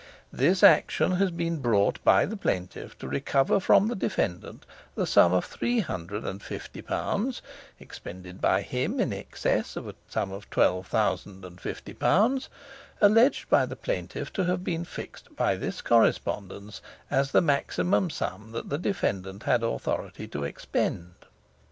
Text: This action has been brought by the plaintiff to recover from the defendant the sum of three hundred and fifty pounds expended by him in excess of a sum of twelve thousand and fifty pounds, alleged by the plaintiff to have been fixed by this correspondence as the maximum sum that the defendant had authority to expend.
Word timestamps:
This 0.33 0.63
action 0.63 1.11
has 1.17 1.29
been 1.29 1.57
brought 1.59 2.03
by 2.03 2.25
the 2.25 2.35
plaintiff 2.35 2.97
to 2.97 3.07
recover 3.07 3.59
from 3.59 3.87
the 3.87 3.93
defendant 3.95 4.65
the 4.95 5.05
sum 5.05 5.31
of 5.31 5.45
three 5.45 5.79
hundred 5.81 6.23
and 6.23 6.41
fifty 6.41 6.81
pounds 6.81 7.43
expended 7.79 8.41
by 8.41 8.63
him 8.63 8.99
in 8.99 9.13
excess 9.13 9.75
of 9.75 9.87
a 9.87 9.93
sum 10.09 10.31
of 10.31 10.49
twelve 10.49 10.87
thousand 10.87 11.45
and 11.45 11.61
fifty 11.61 11.93
pounds, 11.93 12.49
alleged 12.99 13.47
by 13.47 13.63
the 13.67 13.75
plaintiff 13.75 14.33
to 14.33 14.45
have 14.45 14.63
been 14.63 14.85
fixed 14.85 15.35
by 15.35 15.55
this 15.55 15.83
correspondence 15.83 16.81
as 17.11 17.29
the 17.31 17.39
maximum 17.39 18.09
sum 18.09 18.53
that 18.53 18.69
the 18.69 18.79
defendant 18.79 19.43
had 19.43 19.61
authority 19.61 20.27
to 20.29 20.43
expend. 20.43 21.13